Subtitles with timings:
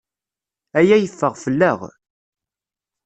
[0.79, 1.79] Aya yeffeɣ fell-aɣ.